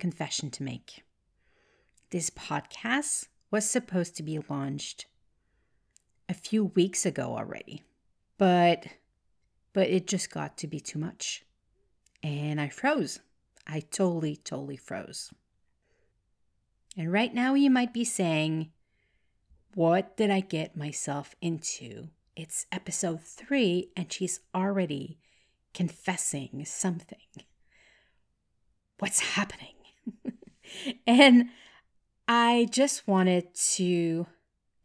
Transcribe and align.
confession 0.00 0.50
to 0.50 0.62
make. 0.62 1.04
This 2.10 2.30
podcast 2.30 3.28
was 3.50 3.68
supposed 3.68 4.16
to 4.16 4.22
be 4.22 4.40
launched 4.48 5.06
a 6.28 6.34
few 6.34 6.64
weeks 6.64 7.04
ago 7.06 7.36
already. 7.36 7.82
But 8.38 8.86
but 9.72 9.88
it 9.88 10.06
just 10.06 10.30
got 10.30 10.56
to 10.58 10.66
be 10.66 10.80
too 10.80 10.98
much. 10.98 11.44
And 12.22 12.60
I 12.60 12.68
froze. 12.68 13.20
I 13.66 13.80
totally 13.80 14.36
totally 14.36 14.76
froze. 14.76 15.32
And 16.96 17.12
right 17.12 17.32
now 17.32 17.54
you 17.54 17.70
might 17.70 17.92
be 17.92 18.04
saying, 18.04 18.72
what 19.74 20.16
did 20.16 20.30
I 20.30 20.40
get 20.40 20.76
myself 20.76 21.36
into? 21.40 22.08
It's 22.34 22.66
episode 22.72 23.20
3 23.20 23.90
and 23.96 24.12
she's 24.12 24.40
already 24.54 25.18
confessing 25.72 26.64
something. 26.64 27.18
What's 28.98 29.20
happening? 29.20 29.79
and 31.06 31.50
I 32.28 32.68
just 32.70 33.06
wanted 33.08 33.54
to 33.74 34.26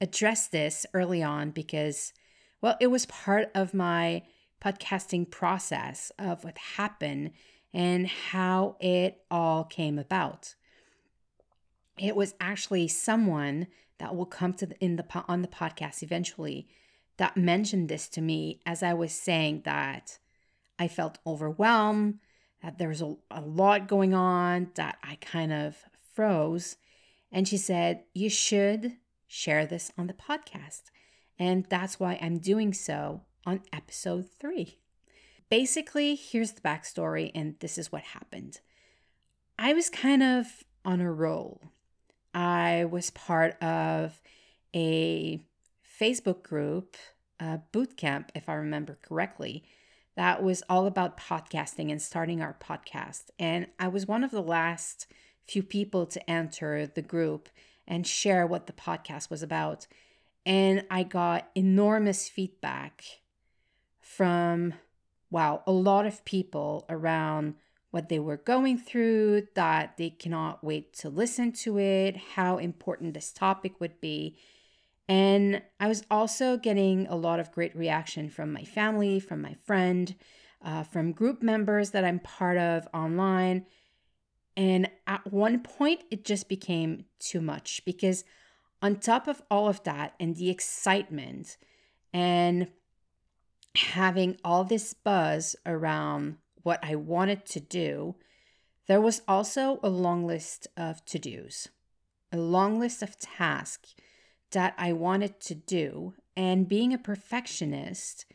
address 0.01 0.47
this 0.47 0.85
early 0.93 1.21
on 1.23 1.51
because, 1.51 2.13
well, 2.61 2.77
it 2.79 2.87
was 2.87 3.05
part 3.05 3.51
of 3.53 3.73
my 3.73 4.23
podcasting 4.63 5.29
process 5.29 6.11
of 6.17 6.43
what 6.43 6.57
happened 6.57 7.31
and 7.73 8.07
how 8.07 8.77
it 8.79 9.21
all 9.29 9.63
came 9.63 9.99
about. 9.99 10.55
It 11.99 12.15
was 12.15 12.33
actually 12.39 12.87
someone 12.87 13.67
that 13.99 14.15
will 14.15 14.25
come 14.25 14.53
to 14.53 14.65
the, 14.65 14.83
in 14.83 14.95
the 14.95 15.05
on 15.27 15.41
the 15.41 15.47
podcast 15.47 16.03
eventually 16.03 16.67
that 17.17 17.37
mentioned 17.37 17.89
this 17.89 18.09
to 18.09 18.21
me 18.21 18.59
as 18.65 18.83
I 18.83 18.93
was 18.93 19.13
saying 19.13 19.61
that 19.65 20.19
I 20.77 20.87
felt 20.87 21.19
overwhelmed, 21.25 22.19
that 22.65 22.79
there 22.79 22.89
was 22.89 23.01
a, 23.01 23.15
a 23.29 23.41
lot 23.41 23.87
going 23.87 24.15
on, 24.15 24.71
that 24.73 24.97
I 25.03 25.19
kind 25.21 25.53
of 25.53 25.77
froze. 26.13 26.77
And 27.31 27.47
she 27.47 27.57
said, 27.57 28.03
You 28.15 28.27
should 28.27 28.93
share 29.27 29.67
this 29.67 29.91
on 29.99 30.07
the 30.07 30.13
podcast. 30.13 30.83
And 31.37 31.65
that's 31.69 31.99
why 31.99 32.17
I'm 32.19 32.39
doing 32.39 32.73
so 32.73 33.21
on 33.45 33.61
episode 33.71 34.27
three. 34.39 34.79
Basically, 35.47 36.15
here's 36.15 36.53
the 36.53 36.61
backstory, 36.61 37.31
and 37.35 37.55
this 37.59 37.77
is 37.77 37.91
what 37.91 38.01
happened. 38.01 38.59
I 39.59 39.73
was 39.73 39.91
kind 39.91 40.23
of 40.23 40.47
on 40.83 41.01
a 41.01 41.11
roll. 41.11 41.61
I 42.33 42.85
was 42.85 43.11
part 43.11 43.61
of 43.61 44.19
a 44.73 45.39
Facebook 46.01 46.41
group, 46.41 46.97
a 47.39 47.59
boot 47.71 47.95
camp, 47.95 48.31
if 48.33 48.49
I 48.49 48.55
remember 48.55 48.97
correctly, 49.03 49.65
that 50.15 50.41
was 50.41 50.63
all 50.69 50.85
about 50.85 51.19
podcasting 51.19 51.91
and 51.91 52.01
starting 52.01 52.41
our 52.41 52.55
podcast. 52.59 53.25
And 53.37 53.67
I 53.79 53.87
was 53.87 54.07
one 54.07 54.23
of 54.23 54.31
the 54.31 54.41
last 54.41 55.07
few 55.45 55.61
people 55.61 56.05
to 56.07 56.29
enter 56.29 56.87
the 56.87 57.01
group 57.01 57.49
and 57.87 58.07
share 58.07 58.47
what 58.47 58.67
the 58.67 58.73
podcast 58.73 59.29
was 59.29 59.43
about. 59.43 59.87
And 60.45 60.85
I 60.89 61.03
got 61.03 61.49
enormous 61.55 62.29
feedback 62.29 63.03
from, 63.99 64.73
wow, 65.29 65.63
a 65.67 65.71
lot 65.71 66.05
of 66.05 66.23
people 66.25 66.85
around 66.89 67.55
what 67.91 68.09
they 68.09 68.19
were 68.19 68.37
going 68.37 68.77
through, 68.77 69.47
that 69.55 69.95
they 69.97 70.09
cannot 70.09 70.63
wait 70.63 70.93
to 70.93 71.09
listen 71.09 71.51
to 71.51 71.79
it, 71.79 72.17
how 72.35 72.57
important 72.57 73.13
this 73.13 73.31
topic 73.31 73.79
would 73.79 73.99
be. 74.01 74.37
And 75.07 75.61
I 75.79 75.87
was 75.87 76.03
also 76.09 76.57
getting 76.57 77.07
a 77.07 77.15
lot 77.15 77.39
of 77.39 77.51
great 77.51 77.75
reaction 77.75 78.29
from 78.29 78.51
my 78.51 78.63
family, 78.63 79.19
from 79.19 79.41
my 79.41 79.55
friend, 79.65 80.15
uh, 80.63 80.83
from 80.83 81.11
group 81.11 81.43
members 81.43 81.91
that 81.91 82.03
I'm 82.03 82.19
part 82.19 82.57
of 82.57 82.87
online. 82.93 83.65
And 84.57 84.89
at 85.05 85.31
one 85.31 85.59
point, 85.59 86.01
it 86.09 86.25
just 86.25 86.49
became 86.49 87.05
too 87.19 87.41
much 87.41 87.83
because, 87.85 88.23
on 88.81 88.95
top 88.95 89.27
of 89.27 89.41
all 89.51 89.67
of 89.67 89.83
that, 89.83 90.15
and 90.19 90.35
the 90.35 90.49
excitement, 90.49 91.57
and 92.13 92.69
having 93.75 94.37
all 94.43 94.63
this 94.63 94.93
buzz 94.93 95.55
around 95.65 96.37
what 96.63 96.79
I 96.81 96.95
wanted 96.95 97.45
to 97.47 97.59
do, 97.59 98.15
there 98.87 99.01
was 99.01 99.21
also 99.27 99.79
a 99.83 99.89
long 99.89 100.25
list 100.25 100.67
of 100.77 101.03
to 101.05 101.19
dos, 101.19 101.67
a 102.31 102.37
long 102.37 102.79
list 102.79 103.03
of 103.03 103.19
tasks 103.19 103.93
that 104.51 104.73
I 104.77 104.93
wanted 104.93 105.39
to 105.41 105.55
do. 105.55 106.13
And 106.37 106.67
being 106.67 106.93
a 106.93 106.97
perfectionist, 106.97 108.25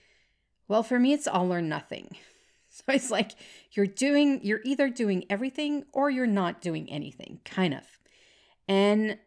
well, 0.68 0.82
for 0.82 0.98
me, 0.98 1.12
it's 1.12 1.26
all 1.26 1.52
or 1.52 1.62
nothing. 1.62 2.16
So 2.72 2.84
it's 2.94 3.10
like 3.10 3.32
you're 3.72 3.84
doing, 3.84 4.38
you're 4.44 4.60
either 4.64 4.88
doing 4.88 5.24
everything 5.28 5.86
or 5.92 6.08
you're 6.08 6.24
not 6.24 6.60
doing 6.60 6.88
anything, 6.88 7.40
kind 7.44 7.74
of. 7.74 7.82
And 8.68 9.18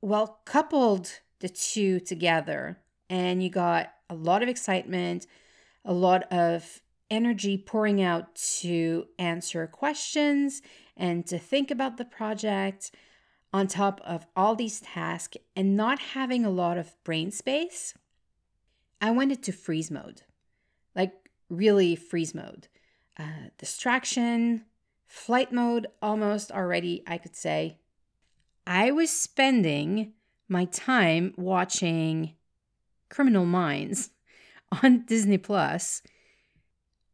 well, 0.00 0.38
coupled 0.44 1.18
the 1.40 1.48
two 1.48 1.98
together, 1.98 2.78
and 3.10 3.42
you 3.42 3.50
got 3.50 3.92
a 4.08 4.14
lot 4.14 4.42
of 4.42 4.48
excitement, 4.48 5.26
a 5.84 5.92
lot 5.92 6.32
of 6.32 6.80
energy 7.10 7.58
pouring 7.58 8.02
out 8.02 8.34
to 8.60 9.06
answer 9.18 9.66
questions 9.66 10.62
and 10.96 11.26
to 11.26 11.38
think 11.38 11.70
about 11.70 11.96
the 11.96 12.04
project 12.04 12.90
on 13.54 13.68
top 13.68 14.00
of 14.04 14.26
all 14.34 14.56
these 14.56 14.80
tasks 14.80 15.36
and 15.54 15.76
not 15.76 16.00
having 16.00 16.44
a 16.44 16.50
lot 16.50 16.76
of 16.76 16.92
brain 17.04 17.30
space, 17.30 17.94
I 19.00 19.12
went 19.12 19.30
into 19.30 19.52
freeze 19.52 19.92
mode. 19.92 20.22
Like, 20.96 21.30
really 21.48 21.94
freeze 21.94 22.34
mode. 22.34 22.66
Uh, 23.16 23.50
distraction, 23.56 24.64
flight 25.06 25.52
mode, 25.52 25.86
almost 26.02 26.50
already, 26.50 27.04
I 27.06 27.16
could 27.16 27.36
say. 27.36 27.78
I 28.66 28.90
was 28.90 29.10
spending 29.10 30.14
my 30.48 30.64
time 30.64 31.32
watching 31.36 32.34
Criminal 33.08 33.46
Minds 33.46 34.10
on 34.82 35.04
Disney 35.06 35.38
Plus, 35.38 36.02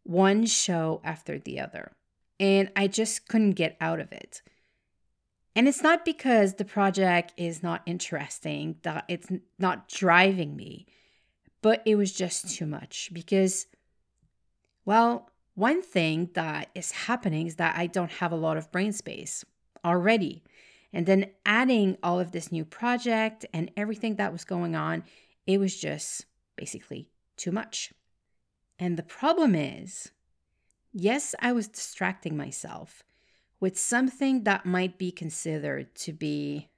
one 0.05 0.47
show 0.47 1.03
after 1.05 1.39
the 1.39 1.61
other. 1.61 1.93
And 2.39 2.71
I 2.75 2.87
just 2.87 3.29
couldn't 3.29 3.53
get 3.53 3.77
out 3.79 4.01
of 4.01 4.11
it. 4.11 4.41
And 5.57 5.67
it's 5.67 5.83
not 5.83 6.05
because 6.05 6.55
the 6.55 6.65
project 6.65 7.35
is 7.37 7.63
not 7.63 7.83
interesting, 7.85 8.77
that 8.83 9.05
it's 9.09 9.29
not 9.59 9.89
driving 9.89 10.55
me, 10.55 10.87
but 11.61 11.83
it 11.85 11.97
was 11.97 12.13
just 12.13 12.55
too 12.55 12.67
much 12.67 13.11
because, 13.13 13.67
well, 14.85 15.31
one 15.55 15.83
thing 15.83 16.31
that 16.35 16.71
is 16.75 16.93
happening 16.93 17.47
is 17.47 17.57
that 17.57 17.77
I 17.77 17.87
don't 17.87 18.13
have 18.13 18.33
a 18.33 18.37
lot 18.37 18.57
of 18.57 18.71
brain 18.71 18.93
space 18.93 19.45
already. 19.85 20.45
And 20.93 21.07
then 21.07 21.27
adding 21.45 21.99
all 22.03 22.19
of 22.19 22.33
this 22.33 22.51
new 22.51 22.65
project 22.65 23.45
and 23.53 23.71
everything 23.77 24.17
that 24.17 24.33
was 24.33 24.45
going 24.45 24.75
on, 24.75 25.05
it 25.47 25.59
was 25.59 25.77
just 25.77 26.27
basically 26.57 27.11
too 27.37 27.53
much. 27.53 27.93
And 28.79 28.97
the 28.97 29.03
problem 29.03 29.55
is, 29.55 30.11
yes, 30.93 31.35
I 31.41 31.53
was 31.53 31.69
distracting 31.69 32.37
myself 32.37 33.03
with 33.61 33.79
something 33.79 34.45
that 34.45 34.65
might 34.65 34.99
be 34.99 35.13
considered 35.13 35.95
to 35.95 36.13
be 36.13 36.71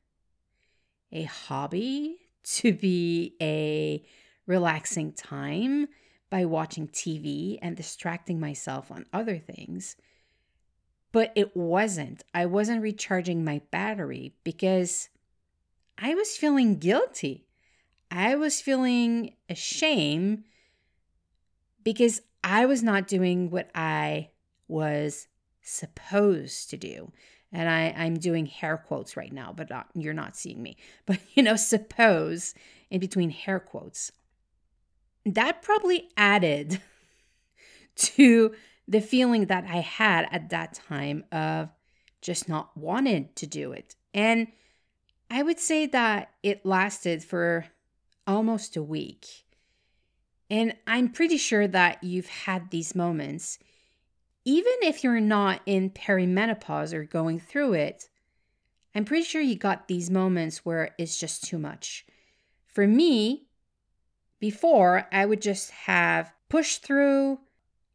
a 1.12 1.22
hobby, 1.22 2.19
to 2.43 2.72
be 2.72 3.37
a 3.41 4.04
relaxing 4.47 5.12
time 5.12 5.87
by 6.28 6.44
watching 6.44 6.88
TV 6.88 7.59
and 7.62 7.76
distracting 7.76 8.40
myself 8.40 8.90
on 8.90 9.06
other 9.12 9.38
things. 9.38 9.96
But 11.12 11.31
it 11.37 11.56
wasn't. 11.56 12.25
I 12.34 12.46
wasn't 12.46 12.82
recharging 12.82 13.44
my 13.44 13.61
battery 13.70 14.34
because 14.44 15.11
I 15.99 16.14
was 16.14 16.37
feeling 16.37 16.79
guilty. 16.79 17.46
I 18.11 18.34
was 18.34 18.61
feeling 18.61 19.34
ashamed 19.49 20.44
because 21.84 22.23
I 22.43 22.67
was 22.67 22.82
not 22.82 23.06
doing 23.06 23.50
what 23.50 23.70
I 23.75 24.31
was 24.69 25.29
supposed 25.62 26.70
to 26.70 26.76
do. 26.76 27.12
And 27.53 27.69
I, 27.69 27.94
I'm 27.97 28.14
doing 28.14 28.47
hair 28.47 28.76
quotes 28.76 29.17
right 29.17 29.32
now, 29.32 29.53
but 29.55 29.70
not, 29.70 29.88
you're 29.94 30.14
not 30.14 30.37
seeing 30.37 30.62
me. 30.62 30.76
But, 31.06 31.19
you 31.35 31.43
know, 31.43 31.56
suppose 31.56 32.55
in 32.91 33.00
between 33.00 33.31
hair 33.31 33.61
quotes. 33.61 34.12
That 35.25 35.62
probably 35.62 36.09
added 36.17 36.81
to 37.97 38.55
the 38.88 39.00
feeling 39.00 39.47
that 39.47 39.64
I 39.64 39.76
had 39.79 40.29
at 40.31 40.50
that 40.50 40.75
time 40.75 41.25
of 41.31 41.69
just 42.20 42.49
not 42.49 42.76
wanted 42.76 43.37
to 43.37 43.47
do 43.47 43.73
it. 43.73 43.94
And 44.15 44.49
I 45.31 45.43
would 45.43 45.58
say 45.58 45.87
that 45.87 46.31
it 46.43 46.67
lasted 46.67 47.23
for 47.23 47.67
almost 48.26 48.76
a 48.76 48.82
week. 48.82 49.26
And 50.50 50.75
I'm 50.87 51.08
pretty 51.08 51.38
sure 51.38 51.67
that 51.67 52.05
you've 52.05 52.29
had 52.29 52.70
these 52.70 52.94
moments 52.94 53.58
even 54.44 54.73
if 54.83 55.05
you're 55.05 55.21
not 55.21 55.61
in 55.67 55.91
perimenopause 55.91 56.93
or 56.93 57.05
going 57.05 57.39
through 57.39 57.75
it, 57.75 58.09
I'm 58.94 59.05
pretty 59.05 59.25
sure 59.25 59.41
you 59.41 59.56
got 59.56 59.89
these 59.89 60.11
moments 60.11 60.65
where 60.65 60.94
it's 60.99 61.19
just 61.19 61.44
too 61.44 61.59
much. 61.59 62.05
For 62.67 62.87
me, 62.87 63.47
before, 64.41 65.06
I 65.12 65.25
would 65.25 65.41
just 65.41 65.71
have 65.71 66.33
pushed 66.49 66.83
through, 66.83 67.39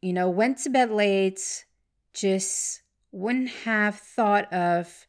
you 0.01 0.13
know, 0.13 0.29
went 0.29 0.59
to 0.59 0.69
bed 0.69 0.89
late, 0.89 1.65
just 2.13 2.81
wouldn't 3.11 3.49
have 3.49 3.95
thought 3.95 4.51
of 4.53 5.05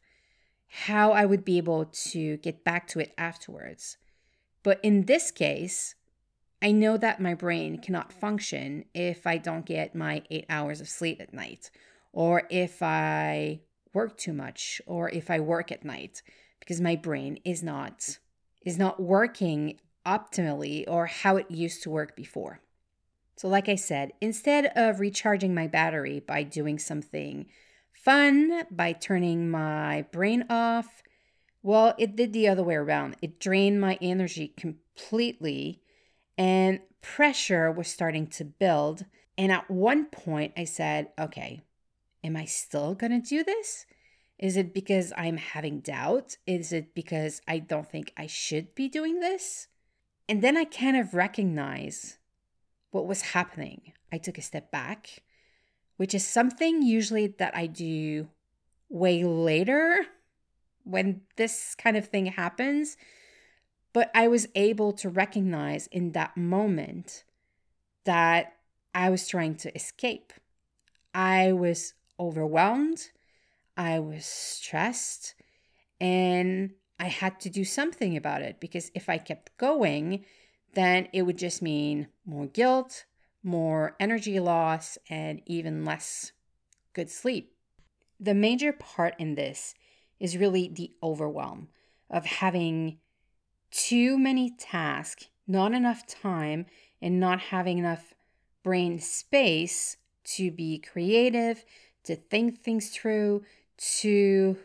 how 0.67 1.11
I 1.11 1.25
would 1.25 1.43
be 1.43 1.57
able 1.57 1.85
to 1.85 2.37
get 2.37 2.63
back 2.63 2.87
to 2.89 2.99
it 2.99 3.13
afterwards. 3.17 3.97
But 4.61 4.79
in 4.83 5.05
this 5.05 5.31
case, 5.31 5.95
I 6.61 6.71
know 6.71 6.97
that 6.97 7.21
my 7.21 7.33
brain 7.33 7.79
cannot 7.79 8.11
function 8.11 8.85
if 8.93 9.25
I 9.25 9.37
don't 9.37 9.65
get 9.65 9.95
my 9.95 10.23
eight 10.29 10.45
hours 10.49 10.81
of 10.81 10.89
sleep 10.89 11.21
at 11.21 11.33
night, 11.33 11.71
or 12.11 12.43
if 12.49 12.81
I 12.81 13.61
work 13.93 14.17
too 14.17 14.33
much, 14.33 14.81
or 14.85 15.09
if 15.09 15.29
I 15.29 15.39
work 15.39 15.71
at 15.71 15.85
night, 15.85 16.21
because 16.59 16.81
my 16.81 16.95
brain 16.95 17.39
is 17.45 17.63
not 17.63 18.19
is 18.65 18.77
not 18.77 19.01
working 19.01 19.79
optimally 20.05 20.83
or 20.87 21.05
how 21.05 21.37
it 21.37 21.49
used 21.49 21.81
to 21.83 21.89
work 21.89 22.15
before. 22.15 22.59
So, 23.37 23.47
like 23.47 23.69
I 23.69 23.75
said, 23.75 24.11
instead 24.19 24.71
of 24.75 24.99
recharging 24.99 25.53
my 25.53 25.67
battery 25.67 26.19
by 26.19 26.43
doing 26.43 26.77
something 26.77 27.45
fun, 27.93 28.65
by 28.69 28.91
turning 28.91 29.49
my 29.49 30.05
brain 30.11 30.43
off, 30.49 31.01
well, 31.61 31.93
it 31.97 32.15
did 32.17 32.33
the 32.33 32.47
other 32.49 32.63
way 32.63 32.75
around. 32.75 33.15
It 33.21 33.39
drained 33.39 33.79
my 33.79 33.97
energy 34.01 34.53
completely, 34.57 35.81
and 36.39 36.79
pressure 37.01 37.69
was 37.69 37.89
starting 37.89 38.25
to 38.25 38.45
build. 38.45 39.05
And 39.37 39.51
at 39.51 39.69
one 39.69 40.05
point, 40.05 40.53
I 40.55 40.63
said, 40.63 41.09
okay, 41.19 41.61
am 42.23 42.37
I 42.37 42.45
still 42.45 42.95
going 42.95 43.11
to 43.11 43.19
do 43.19 43.43
this? 43.43 43.85
Is 44.39 44.55
it 44.55 44.73
because 44.73 45.11
I'm 45.17 45.35
having 45.35 45.81
doubt? 45.81 46.37
Is 46.47 46.71
it 46.71 46.95
because 46.95 47.41
I 47.45 47.59
don't 47.59 47.91
think 47.91 48.13
I 48.15 48.25
should 48.25 48.73
be 48.73 48.87
doing 48.87 49.19
this? 49.19 49.67
And 50.29 50.41
then 50.41 50.55
I 50.55 50.63
kind 50.63 50.95
of 50.95 51.13
recognize 51.13 52.19
what 52.91 53.05
was 53.05 53.21
happening. 53.21 53.93
I 54.09 54.17
took 54.17 54.37
a 54.37 54.41
step 54.41 54.71
back, 54.71 55.23
which 55.97 56.13
is 56.15 56.25
something 56.25 56.81
usually 56.81 57.27
that 57.27 57.55
I 57.55 57.67
do 57.67 58.29
way 58.87 59.25
later 59.25 60.05
when 60.85 61.21
this 61.35 61.75
kind 61.75 61.97
of 61.97 62.07
thing 62.07 62.27
happens. 62.27 62.95
But 63.93 64.11
I 64.13 64.27
was 64.27 64.47
able 64.55 64.93
to 64.93 65.09
recognize 65.09 65.87
in 65.87 66.11
that 66.11 66.37
moment 66.37 67.23
that 68.05 68.53
I 68.93 69.09
was 69.09 69.27
trying 69.27 69.55
to 69.55 69.75
escape. 69.75 70.33
I 71.13 71.51
was 71.53 71.93
overwhelmed. 72.19 73.09
I 73.75 73.99
was 73.99 74.25
stressed. 74.25 75.35
And 75.99 76.71
I 76.99 77.07
had 77.07 77.39
to 77.41 77.49
do 77.49 77.63
something 77.63 78.17
about 78.17 78.41
it 78.41 78.59
because 78.59 78.91
if 78.93 79.09
I 79.09 79.17
kept 79.17 79.55
going, 79.57 80.25
then 80.73 81.07
it 81.13 81.23
would 81.23 81.37
just 81.37 81.61
mean 81.61 82.07
more 82.25 82.47
guilt, 82.47 83.05
more 83.41 83.95
energy 83.99 84.39
loss, 84.39 84.97
and 85.09 85.41
even 85.45 85.85
less 85.85 86.31
good 86.93 87.09
sleep. 87.09 87.53
The 88.19 88.33
major 88.33 88.73
part 88.73 89.15
in 89.17 89.35
this 89.35 89.73
is 90.19 90.37
really 90.37 90.67
the 90.67 90.91
overwhelm 91.01 91.69
of 92.09 92.25
having 92.25 92.97
too 93.71 94.17
many 94.17 94.51
tasks, 94.51 95.27
not 95.47 95.73
enough 95.73 96.05
time, 96.07 96.65
and 97.01 97.19
not 97.19 97.39
having 97.39 97.77
enough 97.77 98.13
brain 98.63 98.99
space 98.99 99.97
to 100.23 100.51
be 100.51 100.79
creative, 100.79 101.63
to 102.03 102.15
think 102.15 102.59
things 102.59 102.89
through, 102.89 103.43
to 103.77 104.57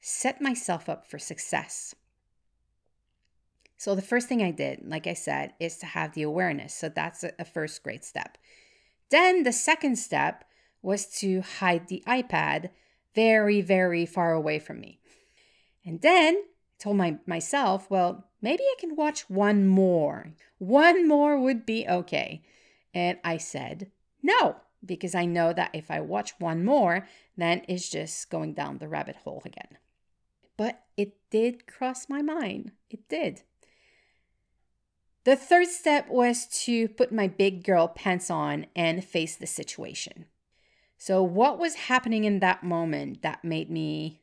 set 0.00 0.40
myself 0.40 0.88
up 0.88 1.06
for 1.06 1.18
success. 1.18 1.94
So, 3.76 3.94
the 3.94 4.02
first 4.02 4.28
thing 4.28 4.42
I 4.42 4.50
did, 4.50 4.80
like 4.84 5.06
I 5.06 5.14
said, 5.14 5.54
is 5.60 5.78
to 5.78 5.86
have 5.86 6.12
the 6.12 6.22
awareness. 6.22 6.74
So, 6.74 6.88
that's 6.88 7.24
a, 7.24 7.44
first 7.44 7.82
great 7.82 8.04
step. 8.04 8.36
Then, 9.10 9.44
the 9.44 9.52
second 9.52 9.96
step 9.96 10.44
was 10.82 11.06
to 11.20 11.42
hide 11.42 11.88
the 11.88 12.02
iPad 12.06 12.70
very, 13.14 13.60
very 13.60 14.04
far 14.04 14.32
away 14.32 14.58
from 14.58 14.80
me. 14.80 15.00
And 15.84 16.00
then 16.00 16.36
I 16.36 16.82
told 16.82 16.96
my, 16.96 17.18
myself, 17.26 17.90
well, 17.90 18.27
maybe 18.40 18.62
I 18.62 18.74
can 18.78 18.96
watch 18.96 19.28
one 19.28 19.66
more. 19.66 20.32
One 20.58 21.06
more 21.06 21.38
would 21.38 21.66
be 21.66 21.86
okay. 21.88 22.42
And 22.94 23.18
I 23.24 23.36
said, 23.36 23.90
no, 24.22 24.56
because 24.84 25.14
I 25.14 25.24
know 25.24 25.52
that 25.52 25.70
if 25.72 25.90
I 25.90 26.00
watch 26.00 26.32
one 26.38 26.64
more, 26.64 27.06
then 27.36 27.62
it's 27.68 27.88
just 27.88 28.30
going 28.30 28.54
down 28.54 28.78
the 28.78 28.88
rabbit 28.88 29.16
hole 29.16 29.42
again. 29.44 29.78
But 30.56 30.82
it 30.96 31.16
did 31.30 31.66
cross 31.66 32.08
my 32.08 32.22
mind. 32.22 32.72
It 32.90 33.08
did. 33.08 33.42
The 35.24 35.36
third 35.36 35.68
step 35.68 36.08
was 36.08 36.46
to 36.64 36.88
put 36.88 37.12
my 37.12 37.28
big 37.28 37.62
girl 37.62 37.86
pants 37.88 38.30
on 38.30 38.66
and 38.74 39.04
face 39.04 39.36
the 39.36 39.46
situation. 39.46 40.26
So, 40.96 41.22
what 41.22 41.58
was 41.58 41.74
happening 41.74 42.24
in 42.24 42.40
that 42.40 42.64
moment 42.64 43.22
that 43.22 43.44
made 43.44 43.70
me 43.70 44.22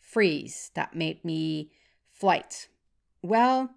freeze, 0.00 0.70
that 0.74 0.96
made 0.96 1.24
me 1.24 1.70
flight? 2.08 2.68
Well, 3.22 3.70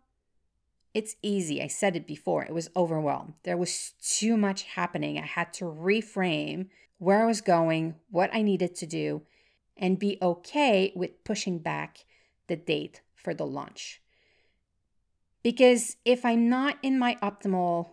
it's 0.93 1.15
easy. 1.21 1.61
I 1.61 1.67
said 1.67 1.95
it 1.95 2.05
before. 2.05 2.43
It 2.43 2.53
was 2.53 2.69
overwhelmed. 2.75 3.35
There 3.43 3.57
was 3.57 3.93
too 4.01 4.37
much 4.37 4.63
happening. 4.63 5.17
I 5.17 5.25
had 5.25 5.53
to 5.53 5.65
reframe 5.65 6.67
where 6.97 7.23
I 7.23 7.25
was 7.25 7.41
going, 7.41 7.95
what 8.09 8.29
I 8.33 8.41
needed 8.41 8.75
to 8.75 8.85
do, 8.85 9.23
and 9.77 9.97
be 9.97 10.17
okay 10.21 10.91
with 10.95 11.23
pushing 11.23 11.59
back 11.59 12.05
the 12.47 12.55
date 12.55 13.01
for 13.15 13.33
the 13.33 13.45
launch. 13.45 14.01
Because 15.43 15.97
if 16.05 16.23
I'm 16.23 16.49
not 16.49 16.77
in 16.83 16.99
my 16.99 17.17
optimal 17.23 17.89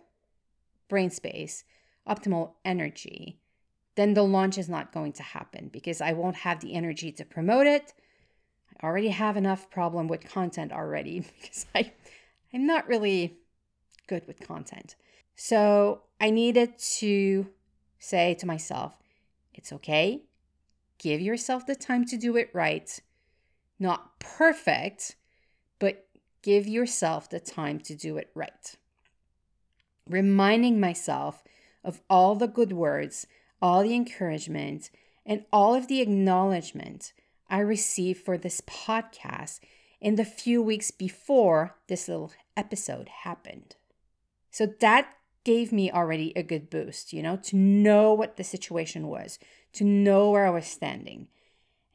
brain 0.87 1.09
space, 1.09 1.63
optimal 2.07 2.53
energy, 2.63 3.39
then 3.95 4.13
the 4.13 4.23
launch 4.23 4.57
is 4.57 4.69
not 4.69 4.91
going 4.91 5.13
to 5.13 5.23
happen 5.23 5.69
because 5.71 6.01
I 6.01 6.13
won't 6.13 6.37
have 6.37 6.59
the 6.59 6.73
energy 6.73 7.11
to 7.13 7.25
promote 7.25 7.67
it. 7.67 7.93
I 8.81 8.87
already 8.87 9.09
have 9.09 9.37
enough 9.37 9.69
problem 9.69 10.07
with 10.07 10.29
content 10.29 10.71
already 10.71 11.19
because 11.41 11.65
I 11.75 11.91
I'm 12.53 12.65
not 12.65 12.87
really 12.87 13.37
good 14.07 14.25
with 14.27 14.39
content. 14.39 14.95
So, 15.35 16.01
I 16.19 16.31
needed 16.31 16.77
to 16.97 17.47
say 17.99 18.33
to 18.35 18.45
myself, 18.45 18.97
it's 19.53 19.71
okay. 19.71 20.23
Give 20.97 21.21
yourself 21.21 21.65
the 21.65 21.75
time 21.75 22.05
to 22.05 22.17
do 22.17 22.35
it 22.35 22.49
right. 22.53 22.99
Not 23.79 24.19
perfect, 24.19 25.15
but 25.77 26.07
give 26.41 26.67
yourself 26.67 27.29
the 27.29 27.39
time 27.39 27.79
to 27.81 27.95
do 27.95 28.17
it 28.17 28.31
right. 28.33 28.75
Reminding 30.07 30.79
myself 30.79 31.43
of 31.83 32.01
all 32.09 32.35
the 32.35 32.47
good 32.47 32.73
words, 32.73 33.27
all 33.61 33.83
the 33.83 33.95
encouragement, 33.95 34.89
and 35.25 35.45
all 35.53 35.75
of 35.75 35.87
the 35.87 36.01
acknowledgement 36.01 37.13
I 37.49 37.59
received 37.59 38.23
for 38.23 38.37
this 38.37 38.61
podcast 38.61 39.59
in 39.99 40.15
the 40.15 40.25
few 40.25 40.61
weeks 40.61 40.91
before 40.91 41.75
this 41.87 42.07
little 42.07 42.31
episode 42.55 43.09
happened. 43.09 43.75
So 44.51 44.67
that 44.79 45.13
gave 45.43 45.71
me 45.71 45.91
already 45.91 46.33
a 46.35 46.43
good 46.43 46.69
boost, 46.69 47.13
you 47.13 47.23
know, 47.23 47.37
to 47.37 47.55
know 47.55 48.13
what 48.13 48.37
the 48.37 48.43
situation 48.43 49.07
was, 49.07 49.39
to 49.73 49.83
know 49.83 50.31
where 50.31 50.45
I 50.45 50.51
was 50.51 50.67
standing. 50.67 51.27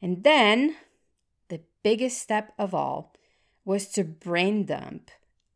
And 0.01 0.23
then 0.23 0.75
the 1.49 1.61
biggest 1.83 2.17
step 2.17 2.53
of 2.57 2.73
all 2.73 3.13
was 3.63 3.87
to 3.89 4.03
brain 4.03 4.65
dump 4.65 5.09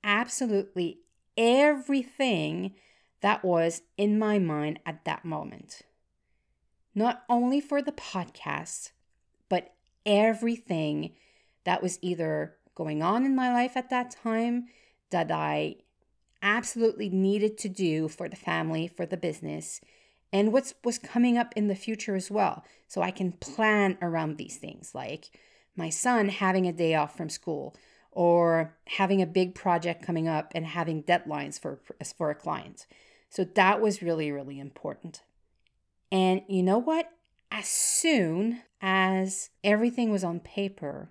absolutely 0.04 1.00
everything 1.38 2.74
that 3.22 3.44
was 3.44 3.82
in 3.98 4.18
my 4.18 4.40
mind 4.40 4.80
at 4.86 5.06
that 5.06 5.26
moment. 5.26 5.82
Not 6.96 7.24
only 7.30 7.60
for 7.60 7.82
the 7.82 7.92
podcast, 7.92 8.92
but 9.50 9.74
everything 10.06 11.12
that 11.66 11.82
was 11.82 12.00
either 12.02 12.56
going 12.76 13.04
on 13.04 13.26
in 13.26 13.36
my 13.36 13.52
life 13.52 13.76
at 13.76 13.90
that 13.90 14.12
time 14.12 14.68
that 15.12 15.32
I 15.32 15.76
absolutely 16.42 17.10
needed 17.10 17.58
to 17.60 17.70
do 17.70 18.08
for 18.08 18.30
the 18.30 18.36
family, 18.36 18.88
for 18.88 19.06
the 19.06 19.18
business, 19.18 19.82
and 20.32 20.54
what's 20.54 20.74
was 20.84 20.98
coming 20.98 21.38
up 21.38 21.54
in 21.56 21.68
the 21.68 21.76
future 21.76 22.16
as 22.16 22.32
well. 22.32 22.64
So 22.88 23.02
I 23.02 23.12
can 23.12 23.34
plan 23.34 23.98
around 24.02 24.38
these 24.38 24.58
things 24.58 24.94
like 24.94 25.32
my 25.76 25.90
son 25.90 26.30
having 26.30 26.68
a 26.68 26.74
day 26.74 26.96
off 26.96 27.18
from 27.18 27.30
school 27.30 27.76
or 28.12 28.76
having 28.86 29.22
a 29.22 29.28
big 29.28 29.56
project 29.56 30.06
coming 30.06 30.28
up 30.28 30.52
and 30.56 30.66
having 30.66 31.04
deadlines 31.04 31.60
for 31.60 31.80
for 32.18 32.30
a 32.30 32.36
client. 32.36 32.86
So 33.30 33.44
that 33.44 33.82
was 33.82 34.02
really 34.02 34.32
really 34.32 34.60
important. 34.60 35.22
And 36.12 36.42
you 36.48 36.64
know 36.64 36.80
what? 36.80 37.12
As 37.52 37.68
soon 37.68 38.62
as 38.82 39.50
everything 39.64 40.12
was 40.12 40.24
on 40.24 40.40
paper, 40.40 41.10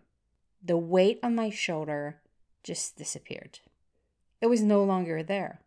the 0.62 0.76
weight 0.76 1.18
on 1.22 1.34
my 1.34 1.50
shoulder 1.50 2.20
just 2.62 2.96
disappeared. 2.96 3.60
It 4.40 4.46
was 4.46 4.62
no 4.62 4.84
longer 4.84 5.22
there. 5.22 5.60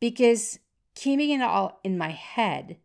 Because 0.00 0.58
keeping 0.94 1.30
it 1.30 1.42
all 1.42 1.78
in 1.84 1.96
my 1.98 2.10
head 2.10 2.78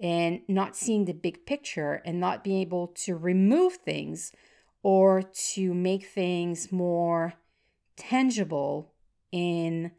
and 0.00 0.40
not 0.48 0.76
seeing 0.76 1.04
the 1.04 1.12
big 1.12 1.46
picture 1.46 2.02
and 2.04 2.20
not 2.20 2.44
being 2.44 2.60
able 2.60 2.88
to 2.88 3.16
remove 3.16 3.76
things 3.76 4.32
or 4.82 5.22
to 5.22 5.72
make 5.72 6.06
things 6.06 6.70
more 6.70 7.34
tangible 7.96 8.92
in 9.32 9.92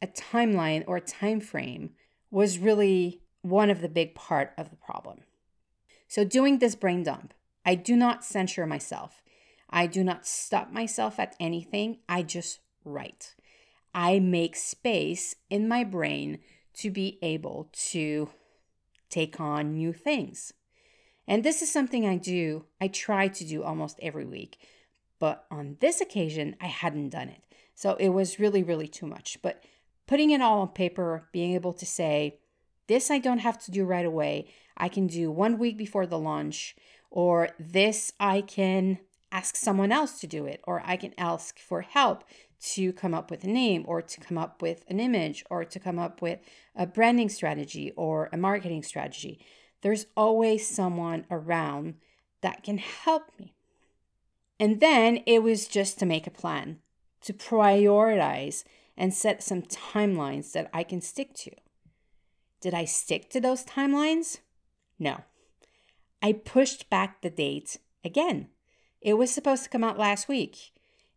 a 0.00 0.06
timeline 0.06 0.84
or 0.86 0.96
a 0.96 1.00
time 1.00 1.40
frame 1.40 1.90
was 2.30 2.58
really 2.58 3.20
one 3.42 3.70
of 3.70 3.80
the 3.80 3.88
big 3.88 4.14
part 4.14 4.52
of 4.56 4.70
the 4.70 4.76
problem. 4.76 5.20
So, 6.12 6.24
doing 6.24 6.58
this 6.58 6.74
brain 6.74 7.04
dump, 7.04 7.32
I 7.64 7.74
do 7.74 7.96
not 7.96 8.22
censure 8.22 8.66
myself. 8.66 9.22
I 9.70 9.86
do 9.86 10.04
not 10.04 10.26
stop 10.26 10.70
myself 10.70 11.18
at 11.18 11.34
anything. 11.40 12.00
I 12.06 12.22
just 12.22 12.58
write. 12.84 13.34
I 13.94 14.18
make 14.18 14.54
space 14.54 15.36
in 15.48 15.66
my 15.66 15.84
brain 15.84 16.40
to 16.74 16.90
be 16.90 17.18
able 17.22 17.70
to 17.92 18.28
take 19.08 19.40
on 19.40 19.72
new 19.72 19.94
things. 19.94 20.52
And 21.26 21.42
this 21.42 21.62
is 21.62 21.72
something 21.72 22.06
I 22.06 22.18
do, 22.18 22.66
I 22.78 22.88
try 22.88 23.28
to 23.28 23.44
do 23.46 23.62
almost 23.62 23.98
every 24.02 24.26
week. 24.26 24.58
But 25.18 25.46
on 25.50 25.78
this 25.80 26.02
occasion, 26.02 26.56
I 26.60 26.66
hadn't 26.66 27.08
done 27.08 27.30
it. 27.30 27.40
So 27.74 27.94
it 27.94 28.10
was 28.10 28.38
really, 28.38 28.62
really 28.62 28.86
too 28.86 29.06
much. 29.06 29.38
But 29.40 29.64
putting 30.06 30.28
it 30.28 30.42
all 30.42 30.60
on 30.60 30.68
paper, 30.68 31.30
being 31.32 31.54
able 31.54 31.72
to 31.72 31.86
say, 31.86 32.38
this 32.86 33.10
I 33.10 33.18
don't 33.18 33.38
have 33.38 33.62
to 33.64 33.70
do 33.70 33.84
right 33.84 34.06
away. 34.06 34.48
I 34.76 34.88
can 34.88 35.06
do 35.06 35.30
one 35.30 35.58
week 35.58 35.76
before 35.76 36.06
the 36.06 36.18
launch, 36.18 36.74
or 37.10 37.50
this 37.58 38.12
I 38.18 38.40
can 38.40 38.98
ask 39.30 39.56
someone 39.56 39.92
else 39.92 40.20
to 40.20 40.26
do 40.26 40.46
it, 40.46 40.60
or 40.64 40.82
I 40.84 40.96
can 40.96 41.14
ask 41.16 41.58
for 41.58 41.82
help 41.82 42.24
to 42.74 42.92
come 42.92 43.12
up 43.12 43.30
with 43.30 43.44
a 43.44 43.48
name, 43.48 43.84
or 43.86 44.02
to 44.02 44.20
come 44.20 44.38
up 44.38 44.62
with 44.62 44.84
an 44.88 45.00
image, 45.00 45.44
or 45.50 45.64
to 45.64 45.78
come 45.80 45.98
up 45.98 46.22
with 46.22 46.40
a 46.76 46.86
branding 46.86 47.28
strategy 47.28 47.92
or 47.96 48.28
a 48.32 48.36
marketing 48.36 48.82
strategy. 48.82 49.44
There's 49.80 50.06
always 50.16 50.66
someone 50.66 51.26
around 51.30 51.94
that 52.40 52.62
can 52.62 52.78
help 52.78 53.24
me. 53.38 53.54
And 54.60 54.78
then 54.80 55.20
it 55.26 55.42
was 55.42 55.66
just 55.66 55.98
to 55.98 56.06
make 56.06 56.26
a 56.26 56.30
plan, 56.30 56.78
to 57.22 57.32
prioritize 57.32 58.62
and 58.96 59.12
set 59.12 59.42
some 59.42 59.62
timelines 59.62 60.52
that 60.52 60.70
I 60.72 60.84
can 60.84 61.00
stick 61.00 61.34
to. 61.34 61.50
Did 62.62 62.72
I 62.72 62.86
stick 62.86 63.28
to 63.30 63.40
those 63.40 63.64
timelines? 63.64 64.38
No. 64.98 65.20
I 66.22 66.32
pushed 66.32 66.88
back 66.88 67.20
the 67.20 67.28
date 67.28 67.76
again. 68.02 68.48
It 69.02 69.14
was 69.14 69.30
supposed 69.30 69.64
to 69.64 69.68
come 69.68 69.84
out 69.84 69.98
last 69.98 70.28
week, 70.28 70.72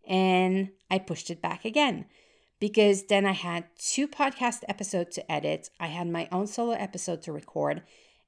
and 0.06 0.72
I 0.92 1.00
pushed 1.00 1.30
it 1.30 1.42
back 1.42 1.64
again 1.64 2.06
because 2.60 3.04
then 3.04 3.26
I 3.26 3.34
had 3.34 3.66
two 3.78 4.08
podcast 4.08 4.64
episodes 4.68 5.16
to 5.16 5.32
edit. 5.32 5.70
I 5.80 5.88
had 5.88 6.08
my 6.08 6.28
own 6.32 6.48
solo 6.48 6.74
episode 6.74 7.22
to 7.24 7.32
record, 7.32 7.84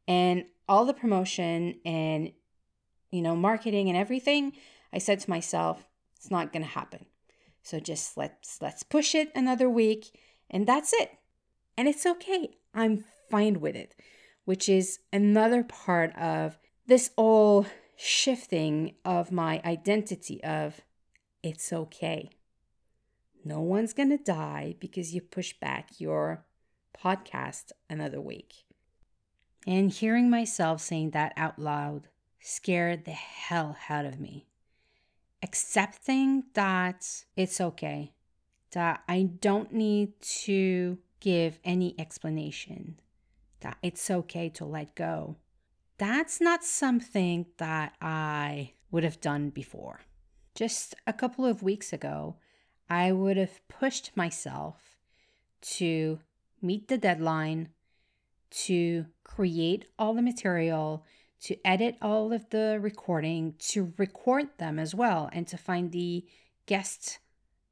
and 0.07 0.45
all 0.67 0.85
the 0.85 0.93
promotion 0.93 1.79
and 1.85 2.31
you 3.11 3.21
know 3.21 3.35
marketing 3.35 3.87
and 3.87 3.97
everything 3.97 4.53
i 4.93 4.97
said 4.97 5.19
to 5.19 5.29
myself 5.29 5.85
it's 6.15 6.31
not 6.31 6.51
going 6.51 6.63
to 6.63 6.69
happen 6.69 7.05
so 7.61 7.79
just 7.79 8.17
let's 8.17 8.61
let's 8.61 8.83
push 8.83 9.15
it 9.15 9.31
another 9.35 9.69
week 9.69 10.17
and 10.49 10.67
that's 10.67 10.93
it 10.93 11.11
and 11.77 11.87
it's 11.87 12.05
okay 12.05 12.49
i'm 12.77 13.03
fine 13.29 13.59
with 13.59 13.75
it 13.75 13.95
which 14.45 14.69
is 14.69 14.99
another 15.11 15.63
part 15.63 16.15
of 16.15 16.57
this 16.87 17.11
all 17.17 17.65
shifting 17.97 18.93
of 19.03 19.31
my 19.31 19.61
identity 19.65 20.41
of 20.43 20.81
it's 21.43 21.73
okay 21.73 22.29
no 23.43 23.59
one's 23.59 23.93
going 23.93 24.09
to 24.09 24.17
die 24.17 24.75
because 24.79 25.13
you 25.13 25.21
push 25.21 25.53
back 25.53 25.89
your 25.99 26.45
podcast 26.97 27.71
another 27.89 28.21
week 28.21 28.65
and 29.65 29.91
hearing 29.91 30.29
myself 30.29 30.81
saying 30.81 31.11
that 31.11 31.33
out 31.35 31.59
loud 31.59 32.07
scared 32.39 33.03
the 33.03 33.11
hell 33.11 33.77
out 33.89 34.05
of 34.05 34.19
me. 34.19 34.47
Accepting 35.43 36.45
that 36.53 37.05
it's 37.35 37.59
okay, 37.59 38.13
that 38.71 39.03
I 39.07 39.23
don't 39.23 39.73
need 39.73 40.19
to 40.45 40.97
give 41.19 41.59
any 41.63 41.95
explanation, 41.99 42.99
that 43.61 43.77
it's 43.81 44.09
okay 44.09 44.49
to 44.49 44.65
let 44.65 44.95
go. 44.95 45.37
That's 45.97 46.39
not 46.39 46.63
something 46.63 47.47
that 47.57 47.93
I 48.01 48.73
would 48.91 49.03
have 49.03 49.19
done 49.19 49.49
before. 49.49 50.01
Just 50.53 50.95
a 51.05 51.13
couple 51.13 51.45
of 51.45 51.63
weeks 51.63 51.91
ago, 51.91 52.35
I 52.89 53.11
would 53.11 53.37
have 53.37 53.67
pushed 53.67 54.15
myself 54.15 54.97
to 55.61 56.19
meet 56.61 56.87
the 56.87 56.97
deadline, 56.97 57.69
to 58.49 59.05
create 59.23 59.85
all 59.99 60.13
the 60.13 60.21
material, 60.21 61.03
to 61.41 61.57
edit 61.65 61.97
all 62.01 62.31
of 62.31 62.49
the 62.49 62.79
recording, 62.81 63.55
to 63.59 63.93
record 63.97 64.49
them 64.57 64.79
as 64.79 64.95
well, 64.95 65.29
and 65.33 65.47
to 65.47 65.57
find 65.57 65.91
the 65.91 66.25
guest 66.65 67.19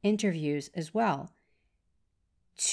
interviews 0.03 0.69
as 0.75 0.93
well. 0.93 1.31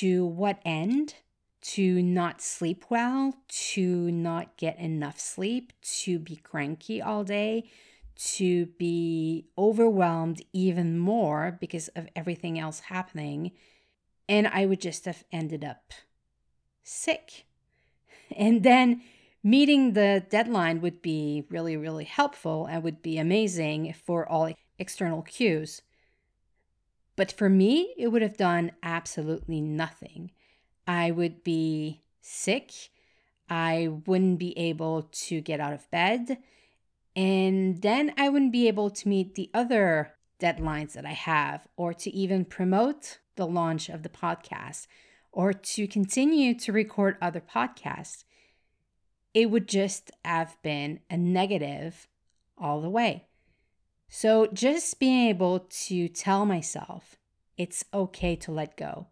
To 0.02 0.26
what 0.26 0.58
end? 0.64 1.14
To 1.60 2.02
not 2.02 2.42
sleep 2.42 2.86
well, 2.90 3.36
to 3.70 4.10
not 4.10 4.56
get 4.56 4.76
enough 4.80 5.20
sleep, 5.20 5.72
to 6.00 6.18
be 6.18 6.34
cranky 6.34 7.00
all 7.00 7.22
day, 7.22 7.70
to 8.32 8.66
be 8.66 9.46
overwhelmed 9.56 10.42
even 10.52 10.98
more 10.98 11.56
because 11.60 11.86
of 11.94 12.08
everything 12.16 12.58
else 12.58 12.80
happening. 12.80 13.52
And 14.28 14.48
I 14.48 14.66
would 14.66 14.80
just 14.80 15.04
have 15.04 15.22
ended 15.30 15.62
up 15.64 15.92
sick 16.82 17.44
and 18.36 18.64
then 18.64 19.02
meeting 19.44 19.92
the 19.92 20.26
deadline 20.28 20.80
would 20.80 21.00
be 21.00 21.44
really, 21.48 21.76
really 21.76 22.06
helpful 22.06 22.66
and 22.66 22.82
would 22.82 23.02
be 23.02 23.18
amazing 23.18 23.92
for 23.92 24.28
all 24.28 24.52
external 24.80 25.22
cues. 25.22 25.80
But 27.16 27.32
for 27.32 27.48
me, 27.48 27.94
it 27.98 28.08
would 28.08 28.22
have 28.22 28.36
done 28.36 28.72
absolutely 28.82 29.60
nothing. 29.60 30.30
I 30.86 31.10
would 31.10 31.44
be 31.44 32.02
sick. 32.20 32.72
I 33.48 33.88
wouldn't 34.06 34.38
be 34.38 34.56
able 34.58 35.08
to 35.12 35.40
get 35.40 35.60
out 35.60 35.74
of 35.74 35.90
bed. 35.90 36.38
And 37.14 37.82
then 37.82 38.14
I 38.16 38.28
wouldn't 38.28 38.52
be 38.52 38.68
able 38.68 38.90
to 38.90 39.08
meet 39.08 39.34
the 39.34 39.50
other 39.52 40.14
deadlines 40.40 40.94
that 40.94 41.04
I 41.04 41.12
have 41.12 41.68
or 41.76 41.92
to 41.94 42.10
even 42.10 42.44
promote 42.44 43.18
the 43.36 43.46
launch 43.46 43.88
of 43.88 44.02
the 44.02 44.08
podcast 44.08 44.86
or 45.30 45.52
to 45.52 45.86
continue 45.86 46.54
to 46.58 46.72
record 46.72 47.16
other 47.20 47.40
podcasts, 47.40 48.24
it 49.34 49.50
would 49.50 49.66
just 49.66 50.10
have 50.24 50.56
been 50.62 51.00
a 51.08 51.16
negative 51.16 52.06
all 52.58 52.80
the 52.80 52.90
way. 52.90 53.26
So, 54.14 54.46
just 54.52 55.00
being 55.00 55.30
able 55.30 55.60
to 55.86 56.06
tell 56.06 56.44
myself 56.44 57.16
it's 57.56 57.86
okay 57.94 58.36
to 58.36 58.52
let 58.52 58.76
go, 58.76 59.06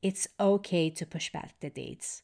it's 0.00 0.26
okay 0.40 0.88
to 0.88 1.04
push 1.04 1.30
back 1.30 1.60
the 1.60 1.68
dates, 1.68 2.22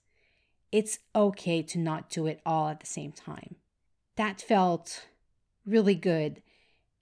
it's 0.73 1.01
okay 1.15 1.61
to 1.61 1.79
not 1.79 2.09
do 2.09 2.27
it 2.27 2.41
all 2.47 2.69
at 2.69 2.81
the 2.81 2.87
same 2.87 3.13
time. 3.13 3.57
That 4.17 4.41
felt 4.41 5.07
really 5.67 5.95
good 5.95 6.41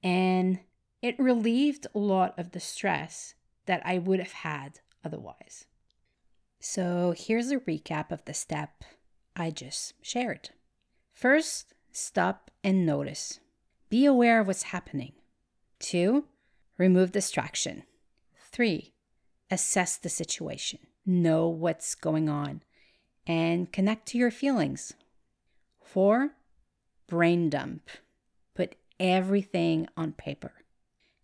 and 0.02 0.58
it 1.00 1.16
relieved 1.20 1.86
a 1.94 2.00
lot 2.00 2.36
of 2.36 2.50
the 2.50 2.58
stress 2.58 3.34
that 3.66 3.82
I 3.84 3.98
would 3.98 4.18
have 4.18 4.32
had 4.32 4.80
otherwise. 5.04 5.66
So 6.58 7.14
here's 7.16 7.52
a 7.52 7.60
recap 7.60 8.10
of 8.10 8.24
the 8.24 8.34
step 8.34 8.82
I 9.36 9.52
just 9.52 9.92
shared. 10.02 10.50
First, 11.14 11.74
stop 11.92 12.50
and 12.64 12.84
notice. 12.84 13.38
Be 13.88 14.04
aware 14.04 14.40
of 14.40 14.46
what's 14.46 14.64
happening. 14.64 15.12
Two, 15.78 16.24
remove 16.76 17.12
distraction. 17.12 17.84
Three, 18.50 18.92
assess 19.50 19.96
the 19.96 20.08
situation. 20.08 20.80
Know 21.04 21.48
what's 21.48 21.94
going 21.94 22.28
on 22.28 22.62
and 23.26 23.70
connect 23.72 24.06
to 24.08 24.18
your 24.18 24.30
feelings. 24.30 24.94
Four, 25.84 26.30
brain 27.06 27.48
dump. 27.48 27.88
Put 28.54 28.74
everything 28.98 29.86
on 29.96 30.12
paper. 30.12 30.52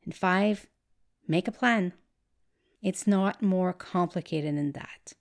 And 0.05 0.15
five, 0.15 0.67
make 1.27 1.49
a 1.49 1.53
plan. 1.53 1.93
It's 2.81 3.07
not 3.07 3.43
more 3.43 3.73
complicated 3.73 4.57
than 4.57 4.73
that. 4.73 5.15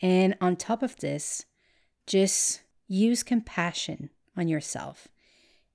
And 0.00 0.36
on 0.40 0.56
top 0.56 0.82
of 0.82 0.96
this, 0.96 1.44
just 2.06 2.62
use 2.86 3.22
compassion 3.22 4.10
on 4.36 4.48
yourself 4.48 5.08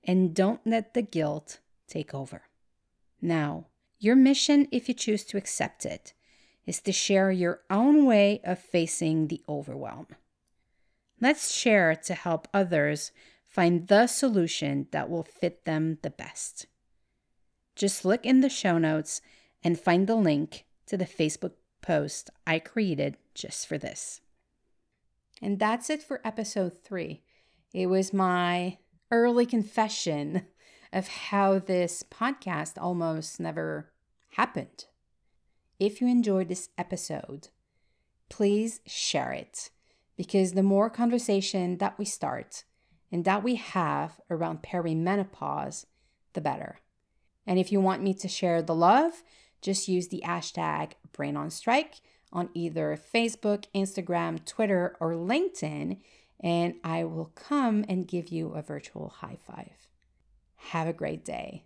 and 0.04 0.34
don't 0.34 0.66
let 0.66 0.94
the 0.94 1.02
guilt 1.02 1.60
take 1.88 2.14
over. 2.14 2.42
Now, 3.20 3.66
your 3.98 4.16
mission, 4.16 4.66
if 4.72 4.88
you 4.88 4.94
choose 4.94 5.24
to 5.24 5.36
accept 5.36 5.84
it, 5.84 6.14
is 6.66 6.80
to 6.82 6.92
share 6.92 7.30
your 7.30 7.62
own 7.68 8.06
way 8.06 8.40
of 8.44 8.58
facing 8.58 9.28
the 9.28 9.42
overwhelm. 9.48 10.06
Let's 11.20 11.52
share 11.52 11.94
to 11.94 12.14
help 12.14 12.48
others 12.54 13.12
find 13.46 13.88
the 13.88 14.06
solution 14.06 14.86
that 14.92 15.10
will 15.10 15.24
fit 15.24 15.64
them 15.64 15.98
the 16.02 16.10
best. 16.10 16.66
Just 17.76 18.04
look 18.04 18.24
in 18.24 18.40
the 18.40 18.48
show 18.48 18.78
notes 18.78 19.20
and 19.62 19.78
find 19.78 20.06
the 20.06 20.14
link 20.14 20.64
to 20.86 20.96
the 20.96 21.04
Facebook 21.04 21.52
post 21.82 22.30
I 22.46 22.58
created 22.58 23.16
just 23.34 23.66
for 23.66 23.76
this. 23.76 24.20
And 25.42 25.58
that's 25.58 25.90
it 25.90 26.02
for 26.02 26.20
episode 26.24 26.72
three. 26.82 27.22
It 27.72 27.86
was 27.86 28.12
my 28.12 28.78
early 29.10 29.46
confession 29.46 30.46
of 30.92 31.08
how 31.08 31.58
this 31.58 32.02
podcast 32.02 32.74
almost 32.78 33.40
never 33.40 33.90
happened. 34.30 34.86
If 35.78 36.00
you 36.00 36.08
enjoyed 36.08 36.48
this 36.48 36.68
episode, 36.76 37.48
please 38.28 38.80
share 38.86 39.32
it 39.32 39.70
because 40.16 40.52
the 40.52 40.62
more 40.62 40.90
conversation 40.90 41.78
that 41.78 41.98
we 41.98 42.04
start 42.04 42.64
and 43.10 43.24
that 43.24 43.42
we 43.42 43.56
have 43.56 44.20
around 44.30 44.62
perimenopause, 44.62 45.86
the 46.34 46.40
better. 46.40 46.78
And 47.46 47.58
if 47.58 47.72
you 47.72 47.80
want 47.80 48.02
me 48.02 48.14
to 48.14 48.28
share 48.28 48.62
the 48.62 48.74
love, 48.74 49.22
just 49.62 49.88
use 49.88 50.08
the 50.08 50.22
hashtag 50.24 50.92
brain 51.12 51.36
on 51.36 51.50
strike 51.50 52.00
on 52.32 52.48
either 52.54 52.96
Facebook, 53.12 53.64
Instagram, 53.74 54.44
Twitter, 54.44 54.96
or 55.00 55.14
LinkedIn 55.14 55.98
and 56.42 56.74
I 56.82 57.04
will 57.04 57.32
come 57.34 57.84
and 57.88 58.08
give 58.08 58.28
you 58.28 58.50
a 58.50 58.62
virtual 58.62 59.08
high 59.08 59.38
five. 59.46 59.88
Have 60.56 60.88
a 60.88 60.92
great 60.92 61.24
day. 61.24 61.64